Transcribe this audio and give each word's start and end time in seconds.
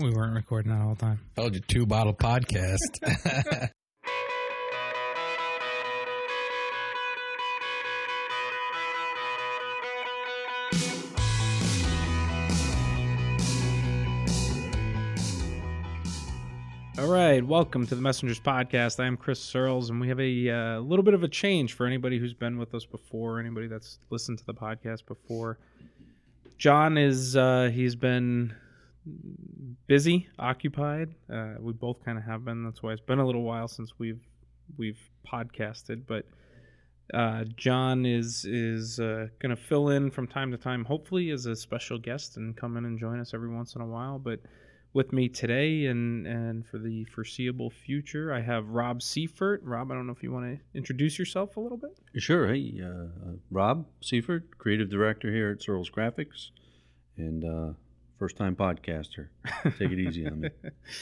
We 0.00 0.10
weren't 0.10 0.34
recording 0.34 0.70
that 0.70 0.80
all 0.80 0.94
the 0.94 1.00
time. 1.00 1.18
Told 1.34 1.54
you 1.54 1.60
two 1.60 1.84
bottle 1.84 2.14
podcast. 2.14 2.78
All 17.00 17.08
right, 17.08 17.44
welcome 17.44 17.84
to 17.88 17.96
the 17.96 18.00
Messengers 18.00 18.38
Podcast. 18.38 19.02
I 19.02 19.06
am 19.06 19.16
Chris 19.16 19.40
Searles, 19.40 19.90
and 19.90 20.00
we 20.00 20.06
have 20.06 20.20
a 20.20 20.50
uh, 20.50 20.78
little 20.78 21.04
bit 21.04 21.14
of 21.14 21.24
a 21.24 21.28
change 21.28 21.72
for 21.72 21.86
anybody 21.86 22.20
who's 22.20 22.34
been 22.34 22.56
with 22.56 22.72
us 22.72 22.84
before, 22.84 23.40
anybody 23.40 23.66
that's 23.66 23.98
listened 24.10 24.38
to 24.38 24.46
the 24.46 24.54
podcast 24.54 25.06
before. 25.06 25.58
John 26.56 26.96
is 26.96 27.36
uh, 27.36 27.70
he's 27.74 27.96
been 27.96 28.54
busy, 29.86 30.28
occupied. 30.38 31.14
Uh, 31.32 31.54
we 31.60 31.72
both 31.72 32.04
kind 32.04 32.18
of 32.18 32.24
have 32.24 32.44
been. 32.44 32.64
That's 32.64 32.82
why 32.82 32.92
it's 32.92 33.00
been 33.00 33.18
a 33.18 33.26
little 33.26 33.42
while 33.42 33.68
since 33.68 33.92
we've 33.98 34.20
we've 34.76 35.00
podcasted. 35.30 36.02
But 36.06 36.26
uh, 37.14 37.44
John 37.56 38.04
is 38.04 38.44
is 38.44 39.00
uh, 39.00 39.28
going 39.40 39.54
to 39.54 39.56
fill 39.56 39.88
in 39.90 40.10
from 40.10 40.26
time 40.26 40.50
to 40.50 40.58
time, 40.58 40.84
hopefully 40.84 41.30
as 41.30 41.46
a 41.46 41.56
special 41.56 41.98
guest, 41.98 42.36
and 42.36 42.56
come 42.56 42.76
in 42.76 42.84
and 42.84 42.98
join 42.98 43.20
us 43.20 43.32
every 43.34 43.48
once 43.48 43.74
in 43.74 43.80
a 43.80 43.86
while. 43.86 44.18
But 44.18 44.40
with 44.92 45.12
me 45.12 45.28
today 45.28 45.86
and 45.86 46.26
and 46.26 46.66
for 46.66 46.78
the 46.78 47.04
foreseeable 47.06 47.70
future, 47.70 48.32
I 48.32 48.40
have 48.40 48.68
Rob 48.68 49.02
Seifert. 49.02 49.62
Rob, 49.62 49.90
I 49.90 49.94
don't 49.94 50.06
know 50.06 50.12
if 50.12 50.22
you 50.22 50.32
want 50.32 50.46
to 50.46 50.78
introduce 50.78 51.18
yourself 51.18 51.56
a 51.56 51.60
little 51.60 51.78
bit. 51.78 51.98
Sure. 52.16 52.48
Hey, 52.48 52.80
uh, 52.82 52.86
uh, 52.86 53.34
Rob 53.50 53.86
Seifert, 54.00 54.58
creative 54.58 54.90
director 54.90 55.32
here 55.32 55.50
at 55.50 55.62
Searles 55.62 55.90
Graphics, 55.90 56.50
and 57.16 57.44
uh, 57.44 57.72
first 58.18 58.36
time 58.36 58.56
podcaster. 58.56 59.28
Take 59.78 59.92
it 59.92 59.98
easy 59.98 60.26
on 60.26 60.40
me. 60.40 60.50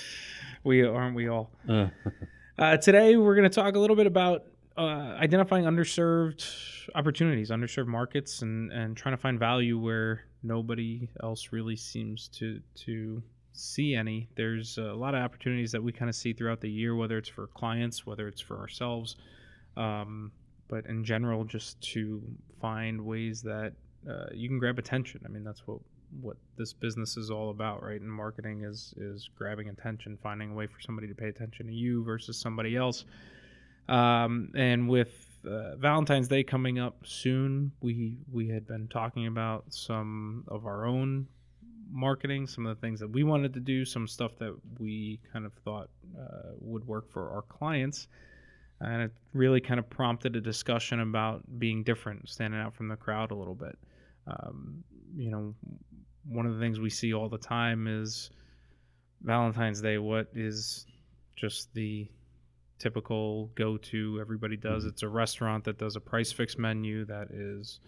we 0.64 0.84
aren't 0.84 1.16
we 1.16 1.28
all. 1.28 1.50
Uh, 1.68 1.88
Uh, 2.58 2.74
today, 2.74 3.18
we're 3.18 3.34
going 3.34 3.46
to 3.46 3.54
talk 3.54 3.76
a 3.76 3.78
little 3.78 3.96
bit 3.96 4.06
about 4.06 4.46
uh, 4.78 5.14
identifying 5.20 5.66
underserved 5.66 6.88
opportunities, 6.94 7.50
underserved 7.50 7.86
markets, 7.86 8.40
and, 8.40 8.72
and 8.72 8.96
trying 8.96 9.12
to 9.14 9.20
find 9.20 9.38
value 9.38 9.78
where 9.78 10.24
nobody 10.42 11.06
else 11.22 11.48
really 11.52 11.76
seems 11.76 12.28
to 12.28 12.62
to 12.74 13.22
see 13.52 13.94
any. 13.94 14.30
There's 14.36 14.78
a 14.78 14.94
lot 14.94 15.14
of 15.14 15.22
opportunities 15.22 15.70
that 15.72 15.82
we 15.82 15.92
kind 15.92 16.08
of 16.08 16.14
see 16.14 16.32
throughout 16.32 16.62
the 16.62 16.70
year, 16.70 16.96
whether 16.96 17.18
it's 17.18 17.28
for 17.28 17.48
clients, 17.48 18.06
whether 18.06 18.26
it's 18.26 18.40
for 18.40 18.58
ourselves, 18.58 19.16
um, 19.76 20.32
but 20.68 20.86
in 20.86 21.04
general, 21.04 21.44
just 21.44 21.78
to 21.92 22.22
find 22.58 22.98
ways 23.04 23.42
that 23.42 23.74
uh, 24.08 24.28
you 24.32 24.48
can 24.48 24.58
grab 24.58 24.78
attention. 24.78 25.20
I 25.26 25.28
mean, 25.28 25.44
that's 25.44 25.66
what 25.66 25.80
what 26.20 26.36
this 26.56 26.72
business 26.72 27.16
is 27.16 27.30
all 27.30 27.50
about, 27.50 27.82
right? 27.82 28.00
And 28.00 28.10
marketing 28.10 28.64
is 28.64 28.94
is 28.96 29.28
grabbing 29.36 29.68
attention, 29.68 30.18
finding 30.22 30.52
a 30.52 30.54
way 30.54 30.66
for 30.66 30.80
somebody 30.80 31.08
to 31.08 31.14
pay 31.14 31.28
attention 31.28 31.66
to 31.66 31.72
you 31.72 32.04
versus 32.04 32.38
somebody 32.38 32.76
else. 32.76 33.04
Um, 33.88 34.50
and 34.56 34.88
with 34.88 35.38
uh, 35.48 35.76
Valentine's 35.76 36.28
Day 36.28 36.42
coming 36.42 36.78
up 36.78 36.96
soon, 37.04 37.72
we 37.80 38.18
we 38.32 38.48
had 38.48 38.66
been 38.66 38.88
talking 38.88 39.26
about 39.26 39.64
some 39.70 40.44
of 40.48 40.66
our 40.66 40.86
own 40.86 41.26
marketing, 41.90 42.46
some 42.46 42.66
of 42.66 42.76
the 42.76 42.80
things 42.80 43.00
that 43.00 43.08
we 43.08 43.22
wanted 43.22 43.54
to 43.54 43.60
do, 43.60 43.84
some 43.84 44.08
stuff 44.08 44.32
that 44.38 44.54
we 44.78 45.20
kind 45.32 45.46
of 45.46 45.52
thought 45.64 45.88
uh, 46.18 46.50
would 46.60 46.86
work 46.86 47.10
for 47.10 47.30
our 47.30 47.42
clients. 47.42 48.08
And 48.80 49.02
it 49.02 49.12
really 49.32 49.60
kind 49.60 49.78
of 49.78 49.88
prompted 49.88 50.36
a 50.36 50.40
discussion 50.40 51.00
about 51.00 51.42
being 51.58 51.82
different, 51.82 52.28
standing 52.28 52.60
out 52.60 52.74
from 52.74 52.88
the 52.88 52.96
crowd 52.96 53.30
a 53.30 53.34
little 53.34 53.54
bit. 53.54 53.78
Um, 54.26 54.84
you 55.16 55.30
know, 55.30 55.54
one 56.28 56.46
of 56.46 56.54
the 56.54 56.60
things 56.60 56.80
we 56.80 56.90
see 56.90 57.14
all 57.14 57.28
the 57.28 57.38
time 57.38 57.86
is 57.86 58.30
Valentine's 59.22 59.80
Day. 59.80 59.98
What 59.98 60.28
is 60.34 60.86
just 61.36 61.72
the 61.74 62.08
typical 62.78 63.46
go 63.54 63.76
to 63.76 64.18
everybody 64.20 64.56
does? 64.56 64.82
Mm-hmm. 64.82 64.90
It's 64.90 65.02
a 65.02 65.08
restaurant 65.08 65.64
that 65.64 65.78
does 65.78 65.96
a 65.96 66.00
price 66.00 66.32
fixed 66.32 66.58
menu 66.58 67.04
that 67.06 67.28
is 67.30 67.80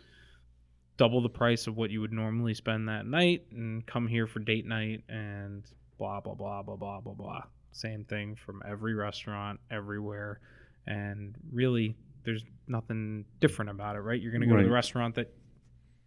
double 0.97 1.23
the 1.23 1.29
price 1.29 1.67
of 1.67 1.77
what 1.77 1.91
you 1.91 2.01
would 2.01 2.13
normally 2.13 2.55
spend 2.55 2.89
that 2.89 3.07
night 3.07 3.45
and 3.53 3.87
come 3.87 4.07
here 4.07 4.27
for 4.27 4.41
date 4.41 4.67
night 4.67 5.05
and 5.09 5.65
blah, 5.97 6.21
blah, 6.21 6.35
blah, 6.35 6.63
blah, 6.63 6.77
blah, 6.77 7.01
blah, 7.01 7.15
blah. 7.15 7.43
Same 7.73 8.05
thing 8.05 8.35
from 8.35 8.63
every 8.69 8.95
restaurant, 8.95 9.61
everywhere. 9.71 10.41
And 10.87 11.37
really, 11.53 11.97
there's 12.25 12.45
nothing 12.67 13.25
different 13.41 13.71
about 13.71 13.95
it, 13.95 14.01
right? 14.01 14.21
You're 14.21 14.33
going 14.33 14.43
to 14.43 14.49
go 14.49 14.57
to 14.57 14.65
the 14.65 14.71
restaurant 14.71 15.15
that 15.17 15.33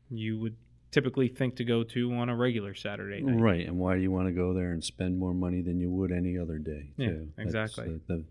you 0.09 0.40
would 0.40 0.56
typically 0.91 1.28
think 1.28 1.56
to 1.56 1.63
go 1.63 1.84
to 1.84 2.13
on 2.13 2.29
a 2.29 2.35
regular 2.35 2.74
Saturday 2.75 3.22
night. 3.22 3.41
right. 3.41 3.68
And 3.68 3.78
why 3.78 3.96
do 3.96 4.02
you 4.02 4.12
want 4.12 4.28
to 4.28 4.34
go 4.34 4.53
there 4.53 4.72
and 4.72 4.84
spend 4.84 5.18
more 5.18 5.34
money 5.34 5.62
than 5.62 5.79
you 5.79 5.90
would 5.90 6.12
any 6.12 6.38
other 6.38 6.57
day? 6.57 6.91
Yeah, 6.97 7.07
too? 7.07 7.29
Exactly. 7.38 7.85
uh, 7.85 8.00
the, 8.07 8.24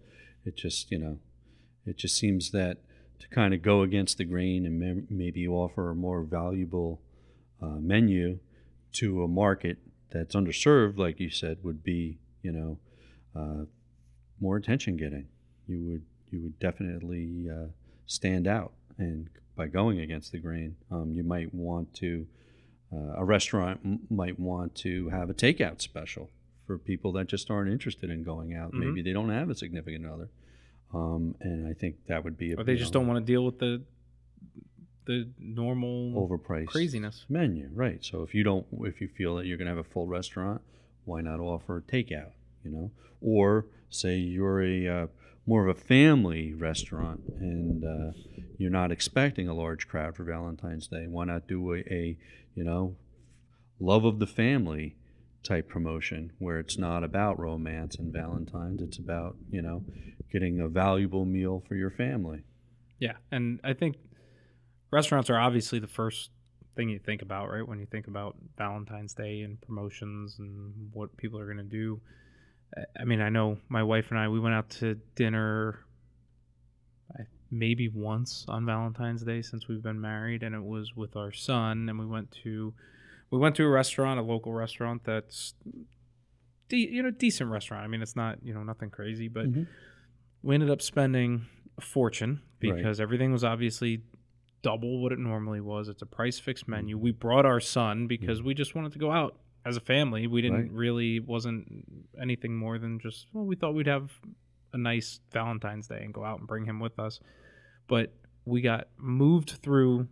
it 0.44 0.56
just, 0.56 0.90
you 0.90 0.98
know, 0.98 1.18
it 1.86 1.96
just 1.96 2.16
seems 2.16 2.50
that 2.50 2.78
to 3.20 3.28
kind 3.28 3.54
of 3.54 3.62
go 3.62 3.82
against 3.82 4.18
the 4.18 4.24
grain 4.24 4.66
and 4.66 4.78
mem- 4.78 5.06
maybe 5.10 5.46
offer 5.46 5.90
a 5.90 5.94
more 5.94 6.22
valuable 6.22 7.00
uh, 7.62 7.78
menu 7.78 8.38
to 8.92 9.22
a 9.22 9.28
market 9.28 9.78
that's 10.10 10.34
underserved, 10.34 10.98
like 10.98 11.20
you 11.20 11.30
said, 11.30 11.58
would 11.62 11.82
be, 11.82 12.18
you 12.42 12.52
know, 12.52 12.78
uh, 13.34 13.64
more 14.40 14.56
attention 14.56 14.96
getting. 14.96 15.28
You 15.66 15.84
would 15.84 16.02
you 16.30 16.40
would 16.42 16.58
definitely 16.58 17.48
uh, 17.50 17.68
stand 18.06 18.46
out, 18.46 18.72
and 18.98 19.28
by 19.56 19.66
going 19.66 20.00
against 20.00 20.32
the 20.32 20.38
grain, 20.38 20.76
um, 20.90 21.12
you 21.14 21.22
might 21.22 21.54
want 21.54 21.94
to. 21.94 22.26
Uh, 22.92 23.14
a 23.16 23.24
restaurant 23.24 23.80
m- 23.84 24.00
might 24.10 24.38
want 24.38 24.74
to 24.74 25.08
have 25.10 25.30
a 25.30 25.34
takeout 25.34 25.80
special 25.80 26.28
for 26.66 26.76
people 26.76 27.12
that 27.12 27.26
just 27.28 27.50
aren't 27.50 27.70
interested 27.70 28.10
in 28.10 28.22
going 28.24 28.52
out. 28.54 28.72
Mhm. 28.72 28.80
Maybe 28.80 29.02
they 29.02 29.12
don't 29.12 29.30
have 29.30 29.48
a 29.50 29.54
significant 29.54 30.06
other, 30.06 30.28
um, 30.92 31.34
and 31.40 31.66
I 31.68 31.72
think 31.72 32.06
that 32.06 32.24
would 32.24 32.36
be 32.36 32.52
a 32.52 32.56
Or 32.58 32.64
they 32.64 32.76
just 32.76 32.92
don't 32.92 33.06
want 33.06 33.24
to 33.24 33.32
deal 33.32 33.44
with 33.44 33.58
the 33.58 33.82
the 35.06 35.28
normal 35.38 36.12
overpriced 36.28 36.66
craziness. 36.66 37.24
menu, 37.28 37.68
right? 37.74 38.04
So 38.04 38.22
if 38.22 38.34
you 38.34 38.44
don't, 38.44 38.66
if 38.82 39.00
you 39.00 39.08
feel 39.08 39.36
that 39.36 39.46
you're 39.46 39.56
going 39.56 39.66
to 39.66 39.74
have 39.74 39.78
a 39.84 39.88
full 39.88 40.06
restaurant, 40.06 40.60
why 41.04 41.20
not 41.20 41.40
offer 41.40 41.78
a 41.78 41.82
takeout? 41.82 42.32
You 42.64 42.70
know, 42.70 42.90
or 43.20 43.66
say 43.88 44.18
you're 44.18 44.62
a 44.62 44.86
uh, 44.88 45.06
more 45.46 45.66
of 45.66 45.76
a 45.76 45.80
family 45.80 46.54
restaurant 46.54 47.22
and 47.40 47.82
uh, 47.84 48.12
you're 48.60 48.70
not 48.70 48.92
expecting 48.92 49.48
a 49.48 49.54
large 49.54 49.88
crowd 49.88 50.14
for 50.14 50.22
Valentine's 50.22 50.86
Day. 50.86 51.06
Why 51.08 51.24
not 51.24 51.48
do 51.48 51.72
a, 51.72 51.78
a 51.78 52.18
you 52.54 52.62
know 52.62 52.96
love 53.80 54.04
of 54.04 54.18
the 54.18 54.26
family 54.26 54.96
type 55.42 55.66
promotion 55.66 56.32
where 56.38 56.58
it's 56.58 56.76
not 56.76 57.02
about 57.02 57.38
romance 57.38 57.96
and 57.96 58.12
Valentine's. 58.12 58.82
It's 58.82 58.98
about 58.98 59.36
you 59.50 59.62
know 59.62 59.82
getting 60.30 60.60
a 60.60 60.68
valuable 60.68 61.24
meal 61.24 61.64
for 61.66 61.74
your 61.74 61.90
family. 61.90 62.42
Yeah, 62.98 63.14
and 63.32 63.60
I 63.64 63.72
think 63.72 63.96
restaurants 64.90 65.30
are 65.30 65.40
obviously 65.40 65.78
the 65.78 65.86
first 65.86 66.30
thing 66.76 66.90
you 66.90 66.98
think 66.98 67.22
about, 67.22 67.48
right? 67.48 67.66
When 67.66 67.78
you 67.78 67.86
think 67.86 68.08
about 68.08 68.36
Valentine's 68.58 69.14
Day 69.14 69.40
and 69.40 69.58
promotions 69.62 70.36
and 70.38 70.90
what 70.92 71.16
people 71.16 71.40
are 71.40 71.46
going 71.46 71.56
to 71.56 71.62
do. 71.62 72.00
I- 73.00 73.04
mean, 73.04 73.22
I 73.22 73.30
know 73.30 73.56
my 73.70 73.82
wife 73.82 74.10
and 74.10 74.18
I 74.18 74.28
we 74.28 74.38
went 74.38 74.54
out 74.54 74.68
to 74.80 74.96
dinner 75.14 75.80
I- 77.18 77.24
maybe 77.50 77.88
once 77.88 78.44
on 78.48 78.64
Valentine's 78.64 79.22
Day 79.22 79.42
since 79.42 79.66
we've 79.68 79.82
been 79.82 80.00
married 80.00 80.42
and 80.42 80.54
it 80.54 80.62
was 80.62 80.94
with 80.94 81.16
our 81.16 81.32
son 81.32 81.88
and 81.88 81.98
we 81.98 82.06
went 82.06 82.30
to 82.44 82.72
we 83.30 83.38
went 83.38 83.54
to 83.56 83.64
a 83.64 83.68
restaurant, 83.68 84.18
a 84.18 84.22
local 84.22 84.52
restaurant 84.52 85.02
that's 85.04 85.54
de- 86.68 86.88
you 86.92 87.02
know, 87.02 87.10
decent 87.10 87.50
restaurant. 87.50 87.84
I 87.84 87.86
mean, 87.86 88.02
it's 88.02 88.16
not, 88.16 88.38
you 88.42 88.52
know, 88.54 88.62
nothing 88.64 88.90
crazy, 88.90 89.28
but 89.28 89.46
Mhm. 89.50 89.66
we 90.42 90.54
ended 90.54 90.70
up 90.70 90.82
spending 90.82 91.46
a 91.78 91.80
fortune 91.80 92.40
Right. 92.62 92.76
because 92.76 93.00
everything 93.00 93.32
was 93.32 93.44
obviously 93.44 94.02
double 94.62 95.00
what 95.02 95.12
it 95.12 95.18
normally 95.18 95.60
was. 95.60 95.88
It's 95.88 96.02
a 96.02 96.06
price 96.06 96.38
fixed 96.38 96.68
menu. 96.68 96.98
We 96.98 97.12
brought 97.12 97.46
our 97.46 97.60
son 97.60 98.06
because 98.06 98.42
we 98.42 98.52
just 98.54 98.74
wanted 98.74 98.92
to 98.92 98.98
go 98.98 99.10
out 99.10 99.38
as 99.64 99.76
a 99.76 99.80
family. 99.80 100.26
We 100.26 100.42
didn't 100.42 100.62
Right. 100.62 100.72
really 100.72 101.20
wasn't 101.20 101.84
anything 102.20 102.56
more 102.56 102.78
than 102.78 102.98
just 102.98 103.28
well, 103.32 103.44
we 103.46 103.56
thought 103.56 103.74
we'd 103.74 103.86
have 103.86 104.20
a 104.72 104.78
nice 104.78 105.20
Valentine's 105.32 105.88
Day 105.88 106.02
and 106.04 106.12
go 106.12 106.24
out 106.24 106.38
and 106.40 106.48
bring 106.48 106.64
him 106.64 106.78
with 106.80 106.98
us. 106.98 107.20
But 107.90 108.12
we 108.46 108.60
got 108.62 108.86
moved 108.96 109.50
through 109.62 110.06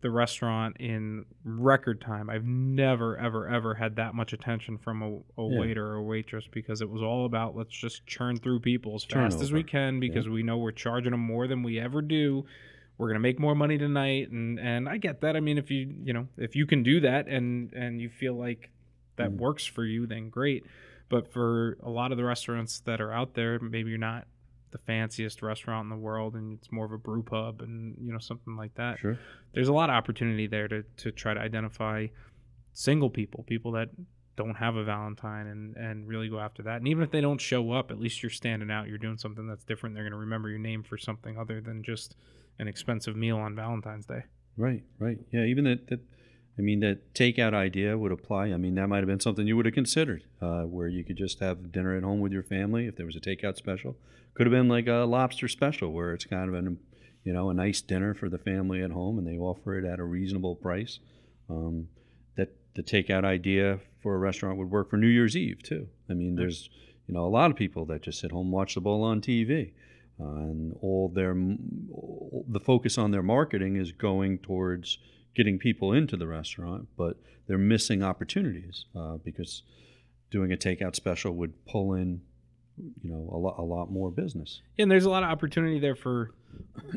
the 0.00 0.10
restaurant 0.10 0.76
in 0.80 1.24
record 1.44 2.00
time. 2.00 2.28
I've 2.28 2.44
never, 2.44 3.16
ever, 3.18 3.46
ever 3.48 3.74
had 3.74 3.96
that 3.96 4.14
much 4.14 4.32
attention 4.32 4.78
from 4.78 5.02
a, 5.02 5.10
a 5.40 5.46
Yeah. 5.48 5.58
waiter 5.60 5.86
or 5.86 5.94
a 5.96 6.02
waitress 6.02 6.46
because 6.50 6.80
it 6.80 6.88
was 6.90 7.02
all 7.02 7.26
about 7.26 7.54
let's 7.56 7.70
just 7.74 8.06
churn 8.06 8.36
through 8.38 8.60
people 8.60 8.94
as 8.96 9.04
fast 9.04 9.40
as 9.42 9.52
we 9.52 9.62
can 9.62 10.00
because 10.00 10.28
we 10.28 10.42
know 10.42 10.56
we're 10.58 10.72
charging 10.72 11.12
them 11.12 11.20
more 11.20 11.46
than 11.46 11.62
we 11.62 11.78
ever 11.78 12.02
do. 12.02 12.44
We're 12.98 13.08
gonna 13.08 13.20
make 13.20 13.38
more 13.38 13.54
money 13.54 13.76
tonight, 13.76 14.30
and 14.30 14.58
and 14.60 14.88
I 14.88 14.96
get 14.98 15.20
that. 15.22 15.36
I 15.36 15.40
mean, 15.40 15.58
if 15.58 15.70
you 15.70 15.92
you 16.04 16.12
know 16.12 16.28
if 16.38 16.54
you 16.56 16.64
can 16.66 16.82
do 16.82 17.00
that 17.00 17.26
and 17.28 17.72
and 17.72 18.00
you 18.00 18.08
feel 18.08 18.34
like 18.34 18.70
that 19.16 19.30
Mm. 19.30 19.36
works 19.38 19.66
for 19.66 19.84
you, 19.84 20.06
then 20.06 20.28
great. 20.30 20.64
But 21.08 21.32
for 21.32 21.76
a 21.82 21.90
lot 21.90 22.12
of 22.12 22.18
the 22.18 22.24
restaurants 22.24 22.80
that 22.80 23.00
are 23.00 23.12
out 23.12 23.34
there, 23.34 23.58
maybe 23.58 23.90
you're 23.90 23.98
not 23.98 24.26
the 24.74 24.78
fanciest 24.78 25.40
restaurant 25.40 25.84
in 25.86 25.88
the 25.88 26.02
world, 26.08 26.34
and 26.34 26.58
it's 26.58 26.70
more 26.70 26.84
of 26.84 26.92
a 26.92 26.98
brew 26.98 27.22
pub, 27.22 27.62
and 27.62 27.96
you 28.04 28.12
know 28.12 28.18
something 28.18 28.56
like 28.56 28.74
that 28.74 28.98
Sure. 28.98 29.16
there's 29.54 29.68
a 29.68 29.72
lot 29.72 29.88
of 29.88 29.94
opportunity 29.94 30.46
there 30.48 30.66
to, 30.68 30.82
to 30.98 31.10
try 31.12 31.32
to 31.32 31.40
identify 31.40 32.06
single 32.72 33.08
people, 33.08 33.44
people 33.44 33.72
that 33.72 33.88
don't 34.36 34.56
have 34.56 34.74
a 34.74 34.82
Valentine 34.82 35.46
and 35.46 35.76
and 35.76 36.08
really 36.08 36.28
go 36.28 36.40
after 36.40 36.62
that. 36.64 36.78
And 36.78 36.88
even 36.88 37.04
if 37.04 37.10
they 37.12 37.20
don't 37.20 37.40
show 37.40 37.70
up, 37.70 37.90
at 37.92 38.00
least 38.00 38.20
you're 38.22 38.30
standing 38.30 38.70
out. 38.70 38.88
You're 38.88 38.98
doing 38.98 39.16
something 39.16 39.46
that's 39.46 39.62
different. 39.64 39.94
They're 39.94 40.02
going 40.04 40.12
to 40.12 40.18
remember 40.18 40.48
your 40.48 40.58
name 40.58 40.82
for 40.82 40.98
something 40.98 41.38
other 41.38 41.60
than 41.60 41.82
just 41.84 42.16
an 42.58 42.66
expensive 42.66 43.14
meal 43.16 43.36
on 43.38 43.54
Valentine's 43.54 44.06
Day. 44.06 44.24
Right, 44.56 44.82
right. 44.98 45.18
Yeah, 45.32 45.44
even 45.44 45.64
that, 45.64 45.86
that 45.88 46.00
I 46.56 46.62
mean, 46.62 46.80
that 46.80 47.14
takeout 47.14 47.52
idea 47.52 47.98
would 47.98 48.12
apply. 48.12 48.46
I 48.46 48.56
mean, 48.56 48.76
that 48.76 48.88
might 48.88 48.98
have 48.98 49.08
been 49.08 49.20
something 49.20 49.46
you 49.46 49.56
would 49.56 49.66
have 49.66 49.74
considered, 49.74 50.24
uh, 50.40 50.62
where 50.62 50.86
you 50.86 51.02
could 51.02 51.16
just 51.16 51.40
have 51.40 51.72
dinner 51.72 51.96
at 51.96 52.04
home 52.04 52.20
with 52.20 52.32
your 52.32 52.44
family 52.44 52.86
if 52.86 52.96
there 52.96 53.06
was 53.06 53.16
a 53.16 53.20
takeout 53.20 53.56
special. 53.56 53.96
Could 54.34 54.46
have 54.46 54.52
been 54.52 54.68
like 54.68 54.86
a 54.86 55.04
lobster 55.04 55.48
special, 55.48 55.92
where 55.92 56.12
it's 56.12 56.24
kind 56.24 56.48
of 56.48 56.54
an, 56.54 56.78
you 57.24 57.32
know, 57.32 57.50
a 57.50 57.54
nice 57.54 57.80
dinner 57.80 58.14
for 58.14 58.28
the 58.28 58.38
family 58.38 58.82
at 58.82 58.92
home, 58.92 59.18
and 59.18 59.26
they 59.26 59.36
offer 59.36 59.76
it 59.76 59.84
at 59.84 59.98
a 59.98 60.04
reasonable 60.04 60.54
price. 60.54 61.00
Um, 61.50 61.88
that 62.36 62.50
the 62.74 62.82
takeout 62.82 63.24
idea 63.24 63.80
for 64.00 64.14
a 64.14 64.18
restaurant 64.18 64.58
would 64.58 64.70
work 64.70 64.90
for 64.90 64.96
New 64.96 65.08
Year's 65.08 65.36
Eve 65.36 65.62
too. 65.62 65.88
I 66.08 66.14
mean, 66.14 66.36
there's 66.36 66.70
you 67.08 67.14
know 67.14 67.24
a 67.24 67.28
lot 67.28 67.50
of 67.50 67.56
people 67.56 67.84
that 67.86 68.02
just 68.02 68.20
sit 68.20 68.30
home 68.30 68.52
watch 68.52 68.74
the 68.74 68.80
bowl 68.80 69.02
on 69.02 69.20
TV, 69.20 69.72
uh, 70.20 70.24
and 70.24 70.76
all 70.80 71.08
their 71.08 71.34
the 71.34 72.60
focus 72.60 72.96
on 72.96 73.10
their 73.10 73.22
marketing 73.22 73.76
is 73.76 73.90
going 73.90 74.38
towards 74.38 74.98
getting 75.34 75.58
people 75.58 75.92
into 75.92 76.16
the 76.16 76.26
restaurant, 76.26 76.88
but 76.96 77.16
they're 77.46 77.58
missing 77.58 78.02
opportunities 78.02 78.86
uh, 78.96 79.16
because 79.24 79.62
doing 80.30 80.52
a 80.52 80.56
takeout 80.56 80.94
special 80.94 81.32
would 81.34 81.64
pull 81.66 81.94
in 81.94 82.20
you 83.02 83.10
know 83.10 83.28
a 83.32 83.36
lot 83.38 83.54
a 83.58 83.62
lot 83.62 83.90
more 83.90 84.10
business. 84.10 84.60
Yeah, 84.76 84.84
and 84.84 84.90
there's 84.90 85.04
a 85.04 85.10
lot 85.10 85.22
of 85.22 85.30
opportunity 85.30 85.78
there 85.78 85.94
for 85.94 86.32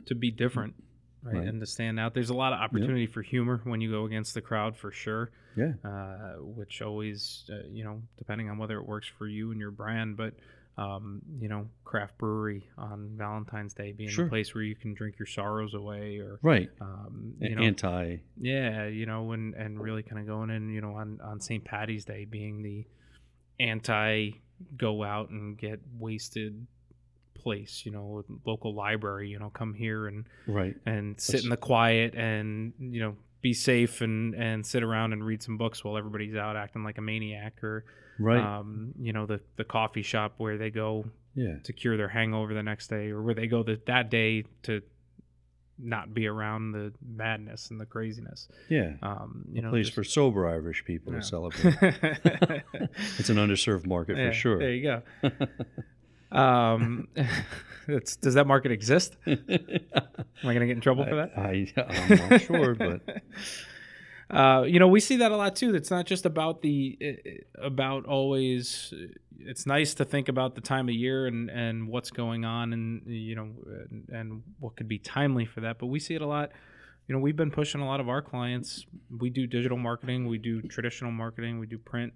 to 0.07 0.15
be 0.15 0.31
different, 0.31 0.73
right, 1.21 1.35
Right. 1.35 1.47
and 1.47 1.59
to 1.59 1.67
stand 1.67 1.99
out. 1.99 2.13
There's 2.15 2.31
a 2.31 2.33
lot 2.35 2.53
of 2.53 2.59
opportunity 2.59 3.05
for 3.05 3.21
humor 3.21 3.61
when 3.63 3.79
you 3.81 3.91
go 3.91 4.05
against 4.05 4.33
the 4.33 4.41
crowd, 4.41 4.75
for 4.75 4.91
sure. 4.91 5.29
Yeah. 5.55 5.73
Uh, 5.83 6.33
which 6.39 6.81
always, 6.81 7.43
uh, 7.51 7.67
you 7.71 7.83
know, 7.83 8.01
depending 8.17 8.49
on 8.49 8.57
whether 8.57 8.77
it 8.77 8.85
works 8.87 9.07
for 9.17 9.27
you 9.27 9.51
and 9.51 9.59
your 9.59 9.71
brand, 9.71 10.17
but. 10.17 10.33
Um, 10.77 11.21
you 11.39 11.47
know, 11.47 11.67
craft 11.85 12.19
brewery 12.19 12.69
on 12.77 13.15
Valentine's 13.17 13.73
Day 13.73 13.93
being 13.93 14.09
Sure. 14.11 14.25
the 14.25 14.29
place 14.29 14.53
where 14.53 14.63
you 14.63 14.75
can 14.75 14.93
drink 14.93 15.17
your 15.17 15.25
sorrows 15.25 15.73
away, 15.73 16.17
or 16.19 16.37
Right. 16.43 16.69
um, 16.79 17.33
you 17.39 17.55
know, 17.55 17.63
Anti. 17.63 18.17
yeah, 18.39 18.85
you 18.85 19.07
know, 19.07 19.31
and 19.31 19.55
and 19.55 19.81
really 19.81 20.03
kind 20.03 20.19
of 20.21 20.27
going 20.27 20.51
in, 20.51 20.69
you 20.69 20.81
know, 20.81 20.93
on 20.93 21.19
on 21.21 21.39
St. 21.41 21.63
Patty's 21.65 22.05
Day 22.05 22.25
being 22.25 22.61
the 22.61 22.85
anti 23.59 24.31
go 24.75 25.03
out 25.03 25.29
and 25.29 25.57
get 25.57 25.79
wasted 25.97 26.67
place, 27.33 27.83
you 27.85 27.91
know, 27.91 28.23
local 28.45 28.73
library, 28.73 29.29
you 29.29 29.39
know, 29.39 29.49
come 29.49 29.73
here 29.73 30.07
and 30.07 30.25
Right. 30.47 30.75
and 30.85 31.19
sit 31.19 31.43
in 31.43 31.49
the 31.49 31.57
quiet 31.57 32.13
and 32.15 32.73
you 32.79 32.99
know 32.99 33.15
be 33.41 33.53
safe 33.53 34.01
and 34.01 34.33
and 34.35 34.65
sit 34.65 34.83
around 34.83 35.13
and 35.13 35.23
read 35.25 35.41
some 35.43 35.57
books 35.57 35.83
while 35.83 35.97
everybody's 35.97 36.35
out 36.35 36.55
acting 36.55 36.83
like 36.83 36.97
a 36.97 37.01
maniac 37.01 37.63
or 37.63 37.85
Right. 38.19 38.41
um, 38.43 38.93
you 38.99 39.13
know 39.13 39.25
the 39.27 39.39
the 39.57 39.63
coffee 39.63 40.01
shop 40.01 40.33
where 40.37 40.57
they 40.57 40.71
go 40.71 41.05
yeah. 41.35 41.57
to 41.65 41.71
cure 41.73 41.97
their 41.97 42.07
hangover 42.07 42.53
the 42.55 42.63
next 42.63 42.87
day 42.87 43.09
or 43.11 43.21
where 43.21 43.35
they 43.35 43.45
go 43.45 43.61
the, 43.61 43.79
that 43.85 44.09
day 44.09 44.43
to 44.63 44.81
not 45.79 46.11
be 46.11 46.25
around 46.25 46.71
the 46.71 46.91
madness 47.07 47.69
and 47.69 47.79
the 47.79 47.85
craziness 47.85 48.47
Yeah. 48.69 48.93
um, 49.03 49.45
you 49.51 49.61
know, 49.61 49.69
place 49.69 49.85
just- 49.85 49.93
for 49.95 50.03
sober 50.03 50.47
Irish 50.47 50.83
people 50.83 51.13
Yeah. 51.13 51.19
to 51.19 51.25
celebrate. 51.25 51.75
it's 53.19 53.29
an 53.29 53.37
underserved 53.37 53.85
market 53.85 54.17
Yeah, 54.17 54.29
for 54.29 54.33
sure. 54.33 54.57
There 54.57 54.73
you 54.73 54.83
go. 55.21 55.29
Um, 56.31 57.07
it's, 57.87 58.15
does 58.15 58.33
that 58.35 58.47
market 58.47 58.71
exist? 58.71 59.17
Am 59.27 59.37
I 59.47 60.43
going 60.43 60.59
to 60.59 60.67
get 60.67 60.75
in 60.75 60.81
trouble 60.81 61.05
for 61.05 61.15
that? 61.15 61.37
I, 61.37 61.67
I'm 61.77 62.29
not 62.29 62.41
sure, 62.41 62.75
but 62.75 63.01
Uh, 64.29 64.63
you 64.67 64.79
know, 64.79 64.89
we 64.89 64.99
see 64.99 65.17
that 65.17 65.31
a 65.31 65.37
lot 65.37 65.55
too. 65.55 65.73
It's 65.73 65.89
not 65.89 66.05
just 66.05 66.25
about 66.25 66.61
the 66.61 66.97
uh, 67.01 67.65
about 67.65 68.05
always. 68.05 68.93
It's 69.39 69.65
nice 69.65 69.93
to 69.95 70.05
think 70.05 70.27
about 70.27 70.55
the 70.55 70.61
time 70.61 70.89
of 70.89 70.95
year 70.95 71.27
and 71.27 71.49
and 71.49 71.87
what's 71.87 72.11
going 72.11 72.43
on, 72.43 72.73
and 72.73 73.03
you 73.05 73.35
know, 73.35 73.49
and, 73.89 74.09
and 74.09 74.43
what 74.59 74.75
could 74.75 74.89
be 74.89 74.99
timely 74.99 75.45
for 75.45 75.61
that. 75.61 75.79
But 75.79 75.85
we 75.87 75.99
see 75.99 76.13
it 76.13 76.21
a 76.21 76.27
lot. 76.27 76.51
You 77.07 77.15
know, 77.15 77.21
we've 77.21 77.37
been 77.37 77.51
pushing 77.51 77.79
a 77.79 77.85
lot 77.85 78.01
of 78.01 78.09
our 78.09 78.21
clients. 78.21 78.85
We 79.17 79.29
do 79.29 79.47
digital 79.47 79.77
marketing, 79.77 80.27
we 80.27 80.39
do 80.39 80.61
traditional 80.61 81.11
marketing, 81.11 81.57
we 81.57 81.65
do 81.65 81.77
print, 81.77 82.11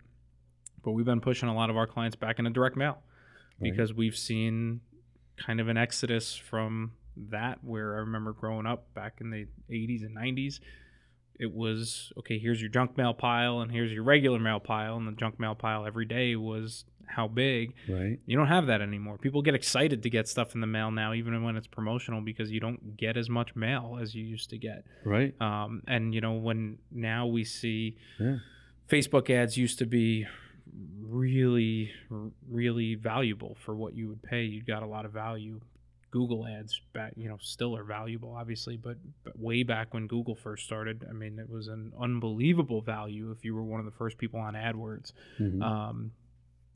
but 0.84 0.92
we've 0.92 1.06
been 1.06 1.22
pushing 1.22 1.48
a 1.48 1.56
lot 1.56 1.69
of 1.69 1.78
our 1.78 1.88
clients 1.88 2.18
back 2.18 2.40
into 2.40 2.52
direct 2.52 2.75
mail 2.75 2.98
Right. 3.62 3.72
because 3.72 3.94
we've 3.94 4.18
seen 4.18 4.81
kind 5.38 5.60
of 5.60 5.68
an 5.68 5.78
exodus 5.78 6.36
from 6.36 6.94
that. 7.30 7.63
Where 7.63 7.96
I 7.96 8.00
remember 8.00 8.34
growing 8.34 8.66
up 8.66 8.94
back 8.94 9.18
in 9.22 9.30
the 9.30 9.46
80s 9.69 10.04
and 10.06 10.16
90s 10.18 10.60
it 11.40 11.52
was 11.52 12.12
okay 12.19 12.38
here's 12.38 12.62
your 12.62 12.69
junk 12.69 12.96
mail 12.98 13.13
pile 13.16 13.62
and 13.62 13.72
here's 13.72 13.92
your 13.92 14.04
regular 14.04 14.38
mail 14.38 14.60
pile 14.60 14.96
and 14.98 15.08
the 15.08 15.12
junk 15.13 15.40
mail 15.40 15.56
pile 15.56 15.88
every 15.88 16.06
day 16.06 16.36
was 16.36 16.86
how 17.08 17.28
big 17.28 17.74
right. 17.90 18.19
you 18.28 18.38
don't 18.38 18.48
have 18.50 18.68
that 18.68 18.80
anymore 18.81 19.18
people 19.18 19.42
get 19.42 19.56
excited 19.56 20.04
to 20.04 20.10
get 20.10 20.28
stuff 20.28 20.54
in 20.54 20.62
the 20.62 20.68
mail 20.68 20.92
now 20.92 21.13
even 21.13 21.42
when 21.44 21.56
it's 21.56 21.66
promotional 21.66 22.22
because 22.22 22.52
you 22.52 22.60
don't 22.60 22.96
get 22.96 23.18
as 23.18 23.28
much 23.28 23.56
mail 23.56 23.98
as 24.00 24.13
you 24.13 24.24
used 24.24 24.50
to 24.52 24.58
get 24.58 24.84
Right. 25.04 25.34
um, 25.42 25.81
and 25.88 26.13
you 26.13 26.22
know 26.22 26.34
when 26.34 26.78
now 26.92 27.25
we 27.25 27.44
see 27.44 27.98
Yeah. 28.19 28.38
facebook 28.90 29.30
ads 29.31 29.58
used 29.58 29.80
to 29.80 29.86
be 29.88 30.28
really 31.12 31.92
really 32.50 32.96
valuable 32.96 33.56
for 33.66 33.75
what 33.75 33.94
you 33.94 34.08
would 34.08 34.24
pay 34.24 34.44
you 34.44 34.63
got 34.63 34.81
a 34.81 34.86
lot 34.88 35.06
of 35.06 35.12
value 35.12 35.60
google 36.10 36.46
ads 36.48 36.80
back 36.94 37.13
you 37.16 37.28
know 37.30 37.38
still 37.42 37.75
are 37.75 37.84
valuable 37.84 38.34
obviously 38.36 38.78
but, 38.78 38.98
but 39.24 39.38
way 39.38 39.63
back 39.63 39.94
when 39.94 40.08
google 40.08 40.36
first 40.36 40.63
started 40.66 41.06
i 41.10 41.13
mean 41.13 41.38
it 41.40 41.50
was 41.50 41.68
an 41.68 41.92
unbelievable 42.00 42.81
value 42.81 43.31
if 43.31 43.44
you 43.46 43.54
were 43.54 43.63
one 43.63 43.80
of 43.80 43.86
the 43.86 43.92
first 43.92 44.18
people 44.18 44.40
on 44.40 44.54
adwords 44.54 45.12
Mhm. 45.40 45.62
um, 45.62 46.12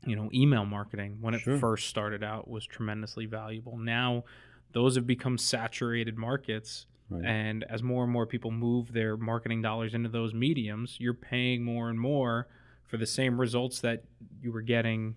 you 0.06 0.14
know, 0.14 0.30
email 0.32 0.64
marketing 0.64 1.18
when 1.20 1.34
it 1.34 1.40
Sure. 1.40 1.58
first 1.58 1.88
started 1.88 2.22
out 2.22 2.46
was 2.48 2.64
tremendously 2.64 3.26
valuable. 3.26 3.76
Now, 3.76 4.22
those 4.70 4.94
have 4.94 5.04
become 5.04 5.36
saturated 5.36 6.16
markets, 6.16 6.86
right. 7.10 7.24
and 7.24 7.64
as 7.64 7.82
more 7.82 8.04
and 8.04 8.12
more 8.12 8.24
people 8.24 8.52
move 8.52 8.92
their 8.92 9.16
marketing 9.16 9.62
dollars 9.62 9.94
into 9.94 10.08
those 10.08 10.32
mediums, 10.32 10.96
you're 11.00 11.12
paying 11.14 11.64
more 11.64 11.90
and 11.90 11.98
more 11.98 12.46
for 12.86 12.96
the 12.96 13.06
same 13.06 13.40
results 13.40 13.80
that 13.80 14.04
you 14.40 14.52
were 14.52 14.62
getting 14.62 15.14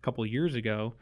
a 0.00 0.04
couple 0.04 0.24
of 0.24 0.30
years 0.30 0.54
ago. 0.54 0.94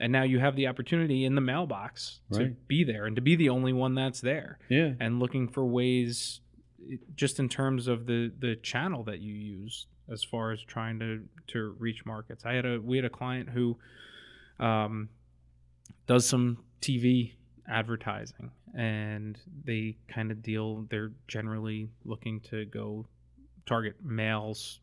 And 0.00 0.12
now 0.12 0.22
you 0.22 0.38
have 0.38 0.54
the 0.54 0.68
opportunity 0.68 1.24
in 1.24 1.34
the 1.34 1.40
mailbox 1.40 2.20
to 2.32 2.54
be 2.68 2.84
there 2.84 3.06
and 3.06 3.16
to 3.16 3.22
be 3.22 3.34
the 3.34 3.48
only 3.48 3.72
one 3.72 3.96
that's 3.96 4.20
there 4.20 4.58
yeah. 4.68 4.92
and 5.00 5.18
looking 5.18 5.48
for 5.48 5.66
ways 5.66 6.40
just 7.14 7.38
in 7.38 7.48
terms 7.48 7.86
of 7.88 8.06
the 8.06 8.32
the 8.38 8.56
channel 8.56 9.02
that 9.04 9.20
you 9.20 9.34
use 9.34 9.86
as 10.10 10.24
far 10.24 10.52
as 10.52 10.62
trying 10.62 10.98
to 10.98 11.22
to 11.46 11.74
reach 11.78 12.06
markets 12.06 12.44
i 12.46 12.54
had 12.54 12.64
a 12.64 12.80
we 12.80 12.96
had 12.96 13.04
a 13.04 13.10
client 13.10 13.48
who 13.48 13.76
um 14.60 15.08
does 16.06 16.26
some 16.26 16.58
tv 16.80 17.32
advertising 17.68 18.50
and 18.74 19.38
they 19.64 19.96
kind 20.08 20.30
of 20.30 20.42
deal 20.42 20.86
they're 20.88 21.12
generally 21.26 21.88
looking 22.04 22.40
to 22.40 22.64
go 22.66 23.06
target 23.66 23.96
males 24.02 24.80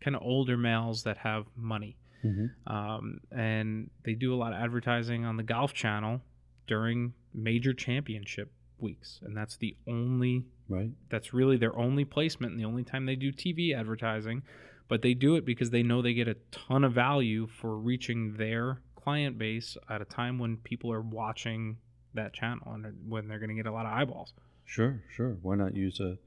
kind 0.00 0.14
of 0.16 0.22
older 0.22 0.56
males 0.56 1.02
that 1.04 1.18
have 1.18 1.46
money 1.56 1.96
Mhm. 2.24 2.50
um, 2.66 3.20
and 3.30 3.90
they 4.04 4.14
do 4.14 4.34
a 4.34 4.36
lot 4.36 4.52
of 4.52 4.58
advertising 4.60 5.24
on 5.24 5.36
the 5.36 5.42
golf 5.42 5.72
channel 5.74 6.22
during 6.66 7.12
major 7.34 7.72
championship 7.72 8.50
weeks 8.78 9.20
and 9.24 9.36
that's 9.36 9.56
the 9.56 9.76
only 9.86 10.44
Right. 10.68 10.90
that's 11.08 11.32
really 11.32 11.56
their 11.56 11.76
only 11.78 12.04
placement 12.04 12.52
and 12.52 12.60
the 12.60 12.64
only 12.64 12.82
time 12.84 13.06
they 13.06 13.14
do 13.16 13.32
tv 13.32 13.72
advertising 13.74 14.42
but 14.88 15.02
they 15.02 15.14
do 15.14 15.36
it 15.36 15.44
because 15.44 15.70
they 15.70 15.82
know 15.82 16.02
they 16.02 16.14
get 16.14 16.28
a 16.28 16.36
ton 16.50 16.82
of 16.84 16.92
value 16.92 17.46
for 17.46 17.78
reaching 17.78 18.36
their 18.36 18.80
client 18.96 19.38
base 19.38 19.76
at 19.88 20.00
a 20.02 20.04
time 20.04 20.38
when 20.38 20.56
people 20.56 20.92
are 20.92 21.00
watching 21.02 21.76
that 22.14 22.32
channel 22.32 22.72
and 22.72 22.84
when 23.08 23.28
they're 23.28 23.38
going 23.38 23.48
to 23.50 23.54
get 23.54 23.66
a 23.66 23.72
lot 23.72 23.86
of 23.86 23.92
eyeballs 23.92 24.32
Sure. 24.64 25.00
Sure. 25.10 25.36
Why 25.42 25.54
not 25.54 25.76
use 25.76 26.00
a, 26.00 26.18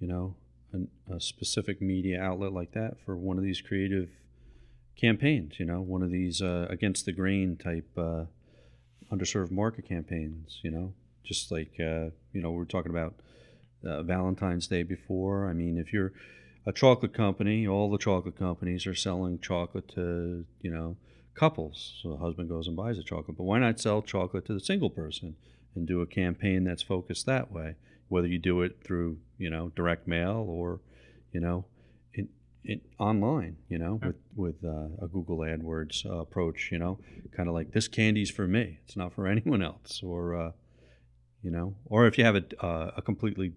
you 0.00 0.08
know, 0.08 0.34
an, 0.72 0.88
a 1.10 1.20
specific 1.20 1.80
media 1.80 2.20
outlet 2.20 2.52
like 2.52 2.72
that 2.72 2.96
for 3.04 3.16
one 3.16 3.38
of 3.38 3.44
these 3.44 3.60
creative 3.60 4.10
campaigns? 4.96 5.58
You 5.58 5.66
know, 5.66 5.80
one 5.80 6.02
of 6.02 6.10
these 6.10 6.42
uh, 6.42 6.66
against 6.68 7.06
the 7.06 7.12
grain 7.12 7.56
type 7.56 7.88
uh, 7.96 8.24
underserved 9.12 9.50
market 9.50 9.88
campaigns. 9.88 10.60
You 10.62 10.70
know, 10.70 10.92
just 11.24 11.50
like 11.50 11.72
uh, 11.78 12.10
you 12.32 12.42
know 12.42 12.50
we 12.50 12.62
are 12.62 12.66
talking 12.66 12.90
about 12.90 13.14
uh, 13.84 14.02
Valentine's 14.02 14.66
Day 14.66 14.82
before. 14.82 15.48
I 15.48 15.52
mean, 15.52 15.78
if 15.78 15.92
you're 15.92 16.12
a 16.66 16.72
chocolate 16.72 17.14
company, 17.14 17.66
all 17.66 17.90
the 17.90 17.98
chocolate 17.98 18.38
companies 18.38 18.86
are 18.86 18.94
selling 18.94 19.38
chocolate 19.38 19.88
to 19.94 20.44
you 20.60 20.70
know 20.70 20.96
couples. 21.34 21.98
So 22.02 22.10
the 22.10 22.16
husband 22.16 22.48
goes 22.48 22.66
and 22.66 22.76
buys 22.76 22.98
a 22.98 23.02
chocolate, 23.02 23.36
but 23.36 23.44
why 23.44 23.58
not 23.58 23.80
sell 23.80 24.02
chocolate 24.02 24.44
to 24.46 24.54
the 24.54 24.60
single 24.60 24.90
person 24.90 25.36
and 25.74 25.86
do 25.86 26.00
a 26.00 26.06
campaign 26.06 26.64
that's 26.64 26.82
focused 26.82 27.26
that 27.26 27.52
way? 27.52 27.76
Whether 28.08 28.28
you 28.28 28.38
do 28.38 28.62
it 28.62 28.78
through 28.82 29.18
you 29.38 29.50
know 29.50 29.70
direct 29.74 30.06
mail 30.06 30.44
or 30.48 30.80
you 31.32 31.40
know 31.40 31.66
in, 32.14 32.28
in 32.64 32.80
online, 32.98 33.56
you 33.68 33.78
know, 33.78 34.00
with 34.02 34.16
with 34.34 34.64
uh, 34.64 35.04
a 35.04 35.08
Google 35.08 35.38
AdWords 35.38 36.06
uh, 36.06 36.18
approach, 36.18 36.70
you 36.70 36.78
know, 36.78 36.98
kind 37.36 37.48
of 37.48 37.54
like 37.54 37.72
this 37.72 37.88
candy's 37.88 38.30
for 38.30 38.46
me, 38.46 38.80
it's 38.84 38.96
not 38.96 39.12
for 39.12 39.26
anyone 39.34 39.62
else, 39.62 40.02
or 40.02 40.34
uh, 40.34 40.52
you 41.42 41.50
know, 41.50 41.74
or 41.86 42.06
if 42.06 42.18
you 42.18 42.24
have 42.24 42.36
a 42.36 42.44
uh, 42.64 42.92
a 42.96 43.02
completely 43.02 43.52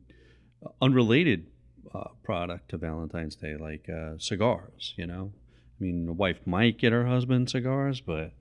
unrelated 0.81 1.47
uh, 1.93 2.09
product 2.23 2.69
to 2.69 2.77
Valentine's 2.77 3.35
Day, 3.35 3.55
like 3.57 3.89
uh, 3.89 4.17
cigars. 4.17 4.93
You 4.97 5.07
know, 5.07 5.31
I 5.79 5.83
mean, 5.83 6.05
the 6.05 6.13
wife 6.13 6.45
might 6.45 6.77
get 6.77 6.91
her 6.91 7.05
husband 7.05 7.49
cigars, 7.49 8.01
but 8.01 8.31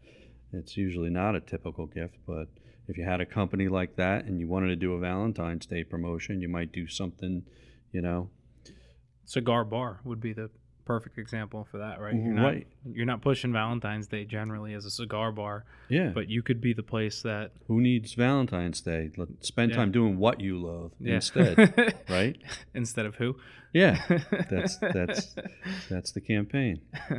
it's 0.52 0.76
usually 0.76 1.10
not 1.10 1.34
a 1.34 1.40
typical 1.40 1.86
gift. 1.86 2.16
But 2.26 2.48
if 2.88 2.96
you 2.98 3.04
had 3.04 3.20
a 3.20 3.26
company 3.26 3.68
like 3.68 3.96
that 3.96 4.24
and 4.24 4.40
you 4.40 4.48
wanted 4.48 4.68
to 4.68 4.76
do 4.76 4.94
a 4.94 4.98
Valentine's 4.98 5.66
Day 5.66 5.84
promotion, 5.84 6.40
you 6.40 6.48
might 6.48 6.72
do 6.72 6.86
something, 6.88 7.44
you 7.92 8.00
know, 8.02 8.30
Cigar 9.26 9.64
bar 9.64 10.00
would 10.04 10.20
be 10.20 10.32
the 10.32 10.50
perfect 10.84 11.16
example 11.18 11.68
for 11.70 11.78
that, 11.78 12.00
right? 12.00 12.14
You're 12.14 12.34
not, 12.34 12.44
Right. 12.46 12.66
You're 12.84 13.06
not 13.06 13.22
pushing 13.22 13.52
Valentine's 13.52 14.08
Day 14.08 14.24
generally 14.24 14.74
as 14.74 14.84
a 14.86 14.90
cigar 14.90 15.30
bar, 15.30 15.64
yeah. 15.88 16.08
but 16.08 16.28
you 16.28 16.42
could 16.42 16.60
be 16.60 16.72
the 16.72 16.82
place 16.82 17.22
that 17.22 17.52
who 17.68 17.80
needs 17.80 18.14
Valentine's 18.14 18.80
Day? 18.80 19.12
Let 19.16 19.28
spend 19.44 19.70
Yeah. 19.70 19.76
time 19.76 19.92
doing 19.92 20.18
what 20.18 20.40
you 20.40 20.60
love 20.60 20.90
yeah. 20.98 21.14
instead, 21.14 21.94
right? 22.08 22.36
Instead 22.74 23.06
of 23.06 23.14
who? 23.16 23.36
Yeah, 23.72 24.02
that's 24.50 24.78
that's 24.78 25.36
that's 25.88 26.10
the 26.10 26.20
campaign. 26.20 26.80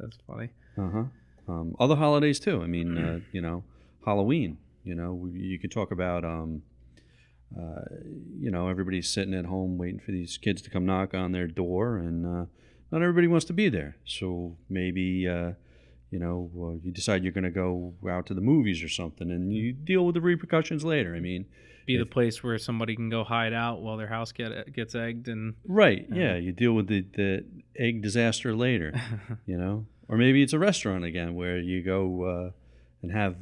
that's 0.00 0.18
funny. 0.26 0.48
Uh 0.76 0.90
huh. 0.90 1.04
Um, 1.48 1.76
other 1.78 1.94
holidays 1.94 2.40
too. 2.40 2.62
I 2.62 2.66
mean, 2.66 2.98
uh, 2.98 3.20
you 3.30 3.40
know, 3.40 3.62
Halloween. 4.06 4.58
You 4.84 4.94
know, 4.94 5.28
you 5.32 5.58
could 5.58 5.72
talk 5.72 5.90
about, 5.90 6.24
um, 6.24 6.62
uh, 7.58 7.82
you 8.38 8.50
know, 8.50 8.68
everybody's 8.68 9.08
sitting 9.08 9.34
at 9.34 9.44
home 9.46 9.76
waiting 9.78 9.98
for 9.98 10.12
these 10.12 10.38
kids 10.38 10.62
to 10.62 10.70
come 10.70 10.86
knock 10.86 11.12
on 11.12 11.32
their 11.32 11.48
door, 11.48 11.96
and 11.96 12.24
uh, 12.24 12.46
not 12.92 13.02
everybody 13.02 13.26
wants 13.26 13.46
to 13.46 13.52
be 13.52 13.68
there. 13.68 13.96
So 14.04 14.56
maybe, 14.70 15.28
uh, 15.28 15.52
you 16.10 16.20
know, 16.20 16.50
uh, 16.56 16.78
you 16.84 16.92
decide 16.92 17.24
you're 17.24 17.32
going 17.32 17.44
to 17.44 17.50
go 17.50 17.94
out 18.08 18.26
to 18.26 18.34
the 18.34 18.40
movies 18.40 18.82
or 18.82 18.88
something, 18.88 19.30
and 19.30 19.52
you 19.52 19.72
deal 19.72 20.06
with 20.06 20.14
the 20.14 20.20
repercussions 20.20 20.84
later. 20.84 21.16
I 21.16 21.20
mean, 21.20 21.46
Be 21.84 21.96
the 21.98 22.06
place 22.06 22.44
where 22.44 22.58
somebody 22.58 22.94
can 22.94 23.10
go 23.10 23.24
hide 23.24 23.52
out 23.52 23.82
while 23.82 23.96
their 23.96 24.08
house 24.08 24.30
get 24.30 24.72
gets 24.72 24.94
egged 24.94 25.26
and 25.26 25.54
right? 25.66 26.06
Uh-huh. 26.08 26.20
Yeah, 26.20 26.36
you 26.36 26.52
deal 26.52 26.74
with 26.74 26.86
the 26.86 27.04
the 27.14 27.44
egg 27.76 28.02
disaster 28.02 28.54
later. 28.54 28.92
you 29.46 29.58
know 29.58 29.86
or 30.08 30.16
maybe 30.16 30.42
it's 30.42 30.52
a 30.52 30.58
restaurant 30.58 31.04
again 31.04 31.34
where 31.34 31.58
you 31.58 31.82
go 31.82 32.22
uh, 32.24 32.50
and 33.02 33.12
have 33.12 33.36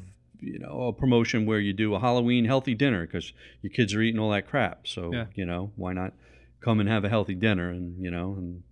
you 0.44 0.58
know 0.58 0.82
a 0.88 0.92
promotion 0.92 1.46
where 1.46 1.58
you 1.60 1.72
do 1.72 1.94
a 1.94 2.00
halloween 2.00 2.44
healthy 2.44 2.74
dinner 2.74 3.06
because 3.06 3.32
your 3.62 3.70
kids 3.72 3.94
are 3.94 4.00
eating 4.02 4.20
all 4.20 4.30
that 4.30 4.46
crap 4.48 4.86
so 4.86 5.12
Yeah. 5.12 5.26
you 5.34 5.44
know 5.46 5.72
why 5.76 5.92
not 5.92 6.12
come 6.60 6.80
and 6.80 6.88
have 6.88 7.04
a 7.04 7.08
healthy 7.08 7.34
dinner 7.34 7.70
and 7.70 8.02
you 8.02 8.10
know 8.10 8.34
and 8.38 8.62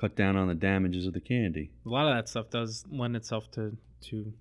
cut 0.00 0.14
down 0.16 0.36
on 0.36 0.48
the 0.48 0.54
damages 0.54 1.06
of 1.06 1.12
the 1.12 1.20
candy 1.20 1.70
a 1.84 1.88
lot 1.88 2.06
of 2.08 2.14
that 2.16 2.28
stuff 2.28 2.50
does 2.50 2.84
lend 2.90 3.16
itself 3.16 3.50
to 3.52 3.76
to 4.00 4.32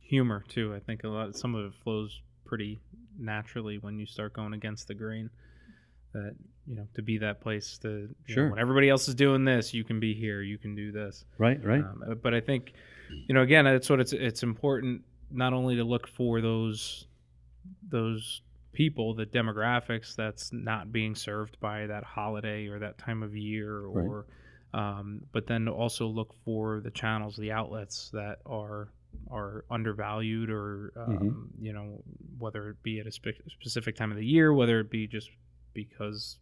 humor 0.00 0.42
too. 0.48 0.74
I 0.74 0.80
think 0.80 1.04
a 1.04 1.08
lot 1.08 1.34
some 1.36 1.54
of 1.54 1.66
it 1.66 1.72
flows 1.82 2.20
pretty 2.46 2.80
naturally 3.18 3.76
when 3.78 3.98
you 3.98 4.06
start 4.06 4.32
going 4.32 4.54
against 4.54 4.88
the 4.88 4.94
grain. 4.94 5.28
That 6.14 6.34
you 6.66 6.76
know 6.76 6.86
to 6.94 7.02
be 7.02 7.18
that 7.18 7.40
place 7.42 7.76
to 7.82 8.08
you 8.26 8.36
know, 8.36 8.50
when 8.50 8.58
everybody 8.58 8.88
else 8.88 9.08
is 9.08 9.14
doing 9.14 9.44
this, 9.44 9.74
you 9.74 9.84
can 9.84 10.00
be 10.00 10.14
here. 10.14 10.40
You 10.40 10.56
can 10.58 10.74
do 10.74 10.92
this. 10.92 11.24
right 11.36 11.62
right 11.62 11.82
Um, 11.84 12.18
but 12.22 12.32
I 12.32 12.40
think, 12.40 12.72
you 13.26 13.34
know, 13.34 13.42
again, 13.42 13.66
that's 13.66 13.90
what 13.90 14.00
it's 14.00 14.14
it's 14.14 14.42
important 14.42 15.02
not 15.30 15.52
only 15.52 15.76
to 15.76 15.84
look 15.84 16.06
for 16.08 16.40
those 16.40 17.06
those 17.88 18.42
people, 18.72 19.14
the 19.14 19.26
demographics 19.26 20.14
that's 20.14 20.52
not 20.52 20.92
being 20.92 21.14
served 21.14 21.58
by 21.60 21.86
that 21.86 22.04
holiday 22.04 22.66
or 22.66 22.78
that 22.78 22.96
time 22.98 23.22
of 23.22 23.34
year, 23.36 23.80
Right. 23.86 24.06
or 24.06 24.26
um, 24.74 25.22
but 25.32 25.46
then 25.46 25.64
to 25.64 25.72
also 25.72 26.06
look 26.06 26.34
for 26.44 26.80
the 26.80 26.90
channels, 26.90 27.36
the 27.36 27.52
outlets 27.52 28.10
that 28.12 28.38
are 28.46 28.92
are 29.30 29.64
undervalued, 29.70 30.50
or 30.50 30.92
um, 30.96 31.50
Mhm. 31.58 31.64
you 31.64 31.72
know, 31.72 32.02
whether 32.38 32.70
it 32.70 32.82
be 32.82 33.00
at 33.00 33.06
a 33.06 33.10
spe- 33.12 33.40
specific 33.48 33.96
time 33.96 34.10
of 34.10 34.16
the 34.18 34.24
year, 34.26 34.52
whether 34.52 34.78
it 34.80 34.90
be 34.90 35.06
just 35.06 35.30
because 35.74 36.38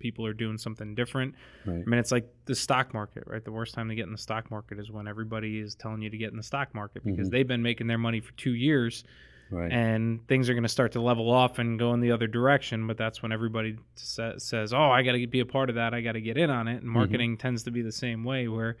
people 0.00 0.26
are 0.26 0.32
doing 0.32 0.58
something 0.58 0.94
different 0.96 1.34
right 1.66 1.82
I 1.86 1.88
mean, 1.88 2.00
it's 2.00 2.10
like 2.10 2.26
the 2.46 2.54
stock 2.56 2.92
market, 2.92 3.24
right? 3.26 3.44
The 3.44 3.52
worst 3.52 3.74
time 3.74 3.88
to 3.90 3.94
get 3.94 4.06
in 4.06 4.12
the 4.12 4.18
stock 4.18 4.50
market 4.50 4.78
is 4.80 4.90
when 4.90 5.06
everybody 5.06 5.60
is 5.60 5.74
telling 5.76 6.02
you 6.02 6.10
to 6.10 6.16
get 6.16 6.30
in 6.32 6.36
the 6.36 6.42
stock 6.42 6.74
market 6.74 7.04
because 7.04 7.28
Mhm. 7.28 7.30
they've 7.32 7.46
been 7.48 7.62
making 7.62 7.86
their 7.86 7.98
money 7.98 8.20
for 8.20 8.32
two 8.32 8.54
years 8.54 9.04
right 9.52 9.70
and 9.72 10.26
things 10.28 10.48
are 10.48 10.54
going 10.54 10.62
to 10.62 10.68
start 10.68 10.92
to 10.92 11.00
level 11.00 11.30
off 11.30 11.58
and 11.58 11.78
go 11.78 11.92
in 11.92 12.00
the 12.00 12.12
other 12.12 12.26
direction. 12.28 12.86
But 12.86 12.96
that's 12.96 13.20
when 13.22 13.32
everybody 13.32 13.76
sa- 13.96 14.38
says, 14.38 14.72
oh, 14.72 14.90
I 14.90 15.02
got 15.02 15.12
to 15.12 15.26
be 15.26 15.40
a 15.40 15.46
part 15.46 15.68
of 15.70 15.74
that. 15.74 15.92
I 15.92 16.00
got 16.02 16.12
to 16.12 16.20
get 16.20 16.36
in 16.36 16.50
on 16.50 16.66
it. 16.68 16.82
And 16.82 16.88
marketing 16.90 17.36
tends 17.36 17.64
to 17.64 17.70
be 17.72 17.82
the 17.82 17.90
same 17.92 18.22
way 18.24 18.46
where 18.48 18.76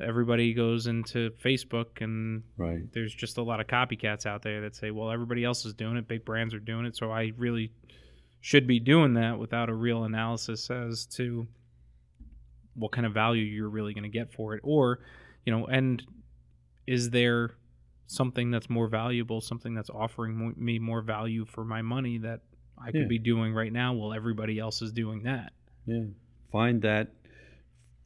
everybody 0.00 0.52
goes 0.54 0.86
into 0.86 1.30
Facebook 1.42 2.00
and 2.02 2.42
right 2.58 2.80
there's 2.92 3.14
just 3.14 3.38
a 3.38 3.42
lot 3.42 3.60
of 3.60 3.66
copycats 3.66 4.26
out 4.26 4.42
there 4.42 4.60
that 4.62 4.74
say, 4.74 4.90
well, 4.90 5.10
everybody 5.10 5.44
else 5.44 5.64
is 5.64 5.74
doing 5.74 5.96
it. 5.96 6.06
Big 6.08 6.24
brands 6.24 6.52
are 6.54 6.58
doing 6.60 6.84
it. 6.86 6.96
So 6.96 7.10
I 7.12 7.32
really 7.36 7.70
should 8.46 8.64
be 8.64 8.78
doing 8.78 9.14
that 9.14 9.36
without 9.36 9.68
a 9.68 9.74
real 9.74 10.04
analysis 10.04 10.70
as 10.70 11.04
to 11.04 11.44
what 12.74 12.92
kind 12.92 13.04
of 13.04 13.12
value 13.12 13.42
you're 13.42 13.68
really 13.68 13.92
going 13.92 14.04
to 14.04 14.08
get 14.08 14.32
for 14.32 14.54
it. 14.54 14.60
Or, 14.62 15.00
you 15.44 15.52
know, 15.52 15.66
and 15.66 16.00
is 16.86 17.10
there 17.10 17.56
something 18.06 18.52
that's 18.52 18.70
more 18.70 18.86
valuable, 18.86 19.40
something 19.40 19.74
that's 19.74 19.90
offering 19.90 20.54
me 20.56 20.78
more 20.78 21.02
value 21.02 21.44
for 21.44 21.64
my 21.64 21.82
money 21.82 22.18
that 22.18 22.42
I 22.78 22.92
could 22.92 23.00
Yeah. 23.00 23.06
be 23.08 23.18
doing 23.18 23.52
right 23.52 23.72
now 23.72 23.94
while 23.94 24.12
everybody 24.14 24.60
else 24.60 24.80
is 24.80 24.92
doing 24.92 25.24
that? 25.24 25.52
yeah 25.86 26.04
find 26.52 26.82
that 26.82 27.08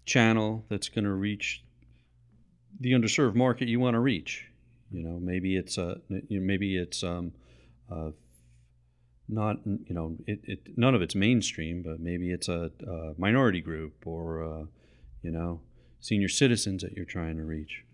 channel 0.07 0.65
that's 0.71 0.89
going 0.89 1.05
to 1.05 1.13
reach 1.13 1.63
the 2.81 2.93
underserved 2.93 3.35
market 3.35 3.69
you 3.69 3.79
want 3.81 3.95
to 3.95 4.01
reach 4.01 4.47
you 4.91 5.03
know 5.03 5.19
maybe 5.21 5.57
it's 5.57 5.77
a 5.79 6.01
you 6.29 6.41
know, 6.41 6.47
maybe 6.47 6.77
it's 6.77 7.03
um 7.03 7.33
uh 7.91 8.11
not 9.33 9.57
you 9.65 9.95
know 9.95 10.17
it, 10.27 10.41
it 10.45 10.61
none 10.77 10.95
of 10.95 11.03
it's 11.03 11.15
mainstream 11.15 11.83
but 11.83 12.01
maybe 12.01 12.31
it's 12.33 12.49
a, 12.49 12.71
a 12.87 13.15
minority 13.17 13.61
group 13.61 13.95
or 14.07 14.43
uh, 14.45 14.65
you 15.23 15.31
know 15.31 15.61
senior 16.01 16.29
citizens 16.29 16.83
that 16.83 16.93
you're 16.95 17.05
trying 17.05 17.37
to 17.37 17.45
reach 17.45 17.85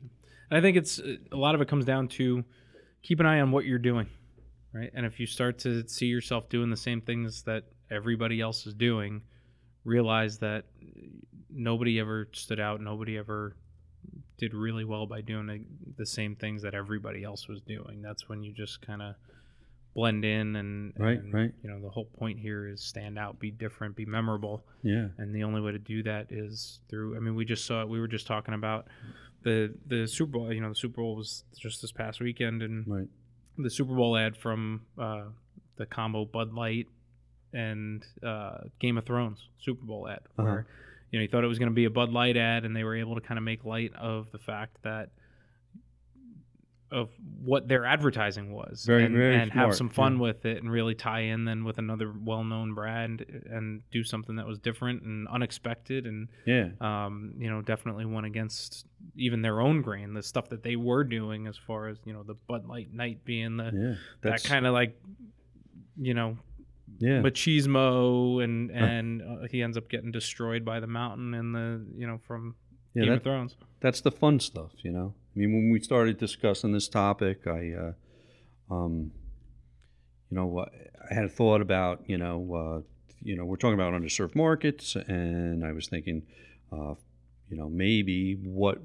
And 0.50 0.56
I 0.58 0.60
think 0.60 0.76
it's 0.76 0.98
a 1.32 1.36
lot 1.36 1.54
of 1.54 1.60
it 1.60 1.68
comes 1.68 1.84
down 1.84 2.08
to 2.18 2.44
keep 3.02 3.20
an 3.20 3.26
eye 3.26 3.40
on 3.40 3.50
what 3.50 3.64
you're 3.64 3.78
doing, 3.90 4.06
right? 4.72 4.90
And 4.94 5.04
if 5.04 5.18
you 5.20 5.26
start 5.26 5.58
to 5.60 5.86
see 5.88 6.06
yourself 6.06 6.48
doing 6.48 6.70
the 6.70 6.76
same 6.76 7.00
things 7.00 7.42
that 7.42 7.64
everybody 7.90 8.40
else 8.40 8.66
is 8.66 8.74
doing, 8.74 9.22
realize 9.84 10.38
that 10.38 10.64
nobody 11.50 11.98
ever 12.00 12.28
stood 12.32 12.60
out, 12.60 12.80
nobody 12.80 13.18
ever 13.18 13.56
did 14.38 14.54
really 14.54 14.84
well 14.84 15.06
by 15.06 15.20
doing 15.20 15.46
the- 15.46 15.64
the 15.96 16.06
same 16.06 16.36
things 16.36 16.62
that 16.62 16.74
everybody 16.74 17.24
else 17.24 17.48
was 17.48 17.60
doing. 17.62 18.02
That's 18.02 18.28
when 18.28 18.42
you 18.44 18.52
just 18.52 18.82
kind 18.82 19.02
of 19.02 19.14
blend 19.96 20.24
in 20.24 20.54
and, 20.56 20.92
Right, 20.98 21.18
and, 21.18 21.32
right. 21.34 21.52
you 21.62 21.70
know 21.70 21.80
the 21.80 21.88
whole 21.88 22.04
point 22.04 22.38
here 22.38 22.68
is 22.68 22.82
stand 22.82 23.18
out 23.18 23.38
be 23.40 23.50
different 23.50 23.96
be 23.96 24.04
memorable 24.04 24.62
yeah 24.82 25.08
and 25.18 25.34
the 25.34 25.42
only 25.42 25.60
way 25.62 25.72
to 25.72 25.78
do 25.78 26.02
that 26.04 26.26
is 26.30 26.80
through 26.88 27.16
i 27.16 27.18
mean 27.18 27.34
we 27.34 27.44
just 27.46 27.64
saw 27.66 27.80
it 27.82 27.88
we 27.88 27.98
were 27.98 28.06
just 28.06 28.26
talking 28.26 28.54
about 28.54 28.86
the 29.42 29.72
the 29.86 30.06
super 30.06 30.32
bowl 30.32 30.52
you 30.52 30.60
know 30.60 30.68
the 30.68 30.74
super 30.74 31.00
bowl 31.00 31.16
was 31.16 31.44
just 31.58 31.80
this 31.82 31.92
past 31.92 32.20
weekend 32.20 32.62
and 32.62 32.86
right 32.86 33.08
the 33.58 33.70
super 33.70 33.94
bowl 33.94 34.16
ad 34.18 34.36
from 34.36 34.82
uh, 34.98 35.24
the 35.76 35.86
combo 35.86 36.24
bud 36.26 36.52
light 36.52 36.86
and 37.54 38.04
uh, 38.22 38.58
game 38.78 38.98
of 38.98 39.04
thrones 39.06 39.48
super 39.58 39.84
bowl 39.84 40.06
ad 40.08 40.20
Uh-huh. 40.38 40.42
where 40.42 40.66
you 41.10 41.18
know 41.18 41.22
you 41.22 41.28
thought 41.28 41.42
it 41.44 41.46
was 41.48 41.58
going 41.58 41.70
to 41.70 41.74
be 41.74 41.86
a 41.86 41.90
bud 41.90 42.10
light 42.12 42.36
ad 42.36 42.64
and 42.66 42.76
they 42.76 42.84
were 42.84 42.96
able 42.96 43.14
to 43.14 43.20
kind 43.22 43.38
of 43.38 43.44
make 43.44 43.64
light 43.64 43.92
of 43.96 44.30
the 44.32 44.38
fact 44.38 44.76
that 44.82 45.08
of 46.90 47.10
what 47.42 47.66
their 47.66 47.84
advertising 47.84 48.52
was 48.52 48.84
Very, 48.84 49.04
and, 49.04 49.14
very 49.16 49.36
and 49.36 49.50
have 49.52 49.74
some 49.74 49.88
fun 49.88 50.14
yeah. 50.14 50.22
with 50.22 50.44
it 50.44 50.58
and 50.58 50.70
really 50.70 50.94
tie 50.94 51.20
in 51.20 51.44
then 51.44 51.64
with 51.64 51.78
another 51.78 52.12
well-known 52.24 52.74
brand 52.74 53.24
and 53.50 53.82
do 53.90 54.04
something 54.04 54.36
that 54.36 54.46
was 54.46 54.58
different 54.58 55.02
and 55.02 55.26
unexpected 55.28 56.06
and 56.06 56.28
yeah. 56.46 56.68
um, 56.80 57.34
you 57.38 57.50
know 57.50 57.60
definitely 57.60 58.04
went 58.04 58.26
against 58.26 58.86
even 59.16 59.42
their 59.42 59.60
own 59.60 59.82
grain 59.82 60.14
the 60.14 60.22
stuff 60.22 60.48
that 60.48 60.62
they 60.62 60.76
were 60.76 61.02
doing 61.02 61.46
as 61.46 61.56
far 61.56 61.88
as 61.88 61.98
you 62.04 62.12
know 62.12 62.22
the 62.22 62.34
Bud 62.34 62.66
Light 62.66 62.92
Knight 62.92 63.24
being 63.24 63.56
the 63.56 63.70
yeah 63.74 63.94
that 64.22 64.44
kind 64.44 64.66
of 64.66 64.72
like 64.72 64.96
you 65.96 66.14
know 66.14 66.38
yeah. 66.98 67.20
machismo 67.20 68.42
and 68.42 68.70
and 68.70 69.22
uh, 69.22 69.46
he 69.50 69.62
ends 69.62 69.76
up 69.76 69.88
getting 69.88 70.12
destroyed 70.12 70.64
by 70.64 70.80
the 70.80 70.86
mountain 70.86 71.34
and 71.34 71.54
the 71.54 71.84
you 71.96 72.06
know 72.06 72.18
from 72.26 72.54
yeah 72.96 73.04
Game 73.04 73.10
that, 73.10 73.16
of 73.18 73.22
Thrones 73.22 73.56
that's 73.80 74.00
the 74.00 74.10
fun 74.10 74.40
stuff, 74.40 74.72
you 74.78 74.90
know. 74.90 75.14
I 75.34 75.38
mean, 75.38 75.52
when 75.52 75.70
we 75.70 75.80
started 75.80 76.18
discussing 76.18 76.72
this 76.72 76.88
topic, 76.88 77.46
I, 77.46 77.72
uh, 77.72 78.74
um, 78.74 79.12
you 80.30 80.36
know, 80.36 80.66
I 81.10 81.14
had 81.14 81.24
a 81.24 81.28
thought 81.28 81.60
about, 81.60 82.02
you 82.06 82.16
know, 82.16 82.54
uh, 82.54 82.80
you 83.22 83.36
know, 83.36 83.44
we're 83.44 83.56
talking 83.56 83.74
about 83.74 83.92
underserved 83.92 84.34
markets, 84.34 84.96
and 84.96 85.64
I 85.64 85.72
was 85.72 85.88
thinking, 85.88 86.22
uh, 86.72 86.94
you 87.48 87.56
know, 87.56 87.68
maybe 87.68 88.34
what, 88.34 88.80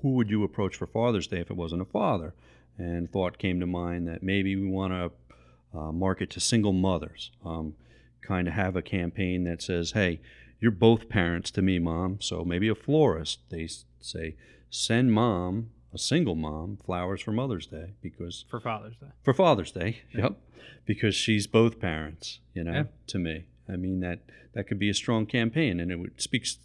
who 0.00 0.14
would 0.14 0.30
you 0.30 0.44
approach 0.44 0.76
for 0.76 0.86
Father's 0.86 1.26
Day 1.26 1.40
if 1.40 1.50
it 1.50 1.56
wasn't 1.56 1.82
a 1.82 1.86
father? 1.86 2.34
And 2.78 3.10
thought 3.10 3.38
came 3.38 3.60
to 3.60 3.66
mind 3.66 4.06
that 4.08 4.22
maybe 4.22 4.54
we 4.54 4.68
want 4.68 4.92
to 4.92 5.78
uh, 5.78 5.92
market 5.92 6.30
to 6.30 6.40
single 6.40 6.72
mothers, 6.72 7.30
um, 7.44 7.74
kind 8.22 8.48
of 8.48 8.54
have 8.54 8.76
a 8.76 8.82
campaign 8.82 9.44
that 9.44 9.62
says, 9.62 9.92
hey, 9.92 10.20
you're 10.60 10.70
both 10.70 11.08
parents 11.08 11.50
to 11.52 11.62
me, 11.62 11.78
mom. 11.78 12.20
So 12.20 12.44
maybe 12.44 12.68
a 12.68 12.74
florist, 12.74 13.40
they 13.50 13.68
say, 14.00 14.36
send 14.70 15.12
mom, 15.12 15.70
a 15.92 15.98
single 15.98 16.34
mom, 16.34 16.78
flowers 16.84 17.20
for 17.22 17.32
Mother's 17.32 17.66
Day 17.66 17.92
because 18.02 18.44
for 18.50 18.60
Father's 18.60 18.96
Day 18.96 19.06
for 19.22 19.32
Father's 19.34 19.72
Day. 19.72 20.00
Yep, 20.12 20.36
because 20.84 21.14
she's 21.14 21.46
both 21.46 21.78
parents, 21.80 22.40
you 22.54 22.64
know, 22.64 22.72
Yeah. 22.72 22.84
to 23.08 23.18
me. 23.18 23.44
I 23.68 23.76
mean 23.76 24.00
that 24.00 24.20
that 24.52 24.66
could 24.68 24.78
be 24.78 24.88
a 24.90 24.94
strong 24.94 25.26
campaign, 25.26 25.80
and 25.80 25.90
it 25.90 25.96
would, 25.98 26.20
speaks 26.20 26.58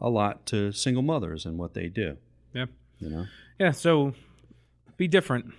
a 0.00 0.08
lot 0.10 0.46
to 0.46 0.72
single 0.72 1.02
mothers 1.02 1.46
and 1.46 1.56
what 1.58 1.74
they 1.74 1.88
do. 1.88 2.16
Yeah. 2.52 2.66
You 3.00 3.10
know. 3.10 3.26
Yeah, 3.58 3.70
so 3.72 4.14
be 4.96 5.08
different, 5.08 5.52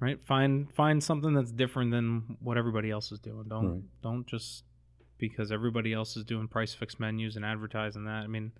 right? 0.00 0.18
Find 0.24 0.72
find 0.72 1.02
something 1.02 1.34
that's 1.34 1.50
different 1.52 1.90
than 1.90 2.36
what 2.40 2.56
everybody 2.56 2.90
else 2.90 3.12
is 3.12 3.18
doing. 3.20 3.44
Don't 3.48 3.70
Right. 3.72 3.82
don't 4.02 4.26
just 4.26 4.64
because 5.22 5.52
everybody 5.52 5.92
else 5.92 6.16
is 6.16 6.24
doing 6.24 6.48
price 6.48 6.74
fixed 6.74 6.98
menus 6.98 7.36
and 7.36 7.44
advertising 7.44 8.04
that. 8.06 8.24
I 8.24 8.26
mean, 8.26 8.50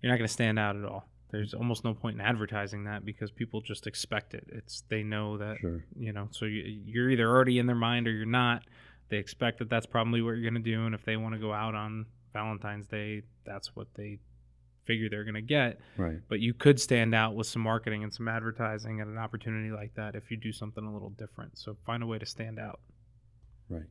you're 0.00 0.12
not 0.12 0.18
going 0.18 0.28
to 0.28 0.32
stand 0.32 0.56
out 0.56 0.76
at 0.76 0.84
all. 0.84 1.08
There's 1.32 1.52
almost 1.52 1.82
no 1.84 1.94
point 1.94 2.14
in 2.14 2.20
advertising 2.20 2.84
that 2.84 3.04
because 3.04 3.32
people 3.32 3.60
just 3.60 3.88
expect 3.88 4.34
it. 4.34 4.44
It's 4.52 4.84
they 4.88 5.02
know 5.02 5.36
that 5.38 5.58
Sure. 5.60 5.84
you 5.98 6.12
know. 6.12 6.28
So 6.30 6.44
you, 6.44 6.62
you're 6.86 7.10
either 7.10 7.28
already 7.28 7.58
in 7.58 7.66
their 7.66 7.74
mind 7.74 8.06
or 8.06 8.12
you're 8.12 8.24
not. 8.24 8.62
They 9.08 9.16
expect 9.16 9.58
that 9.58 9.68
that's 9.68 9.84
probably 9.86 10.22
what 10.22 10.30
you're 10.36 10.48
going 10.48 10.62
to 10.62 10.70
do, 10.70 10.86
and 10.86 10.94
if 10.94 11.04
they 11.04 11.16
want 11.16 11.34
to 11.34 11.40
go 11.40 11.52
out 11.52 11.74
on 11.74 12.06
Valentine's 12.32 12.86
Day, 12.86 13.22
that's 13.44 13.74
what 13.74 13.88
they 13.94 14.18
figure 14.86 15.08
they're 15.10 15.24
going 15.24 15.34
to 15.34 15.40
get 15.40 15.80
Right. 15.96 16.18
but 16.28 16.40
you 16.40 16.52
could 16.52 16.78
stand 16.78 17.14
out 17.14 17.34
with 17.34 17.46
some 17.46 17.62
marketing 17.62 18.04
and 18.04 18.12
some 18.12 18.28
advertising 18.28 19.00
at 19.00 19.06
an 19.06 19.16
opportunity 19.16 19.70
like 19.70 19.94
that 19.94 20.14
if 20.14 20.30
you 20.30 20.36
do 20.36 20.52
something 20.52 20.84
a 20.84 20.92
little 20.92 21.08
different. 21.08 21.56
So 21.58 21.74
find 21.86 22.02
a 22.02 22.06
way 22.06 22.18
to 22.18 22.26
stand 22.26 22.58
out. 22.58 22.80
Right. 23.70 23.86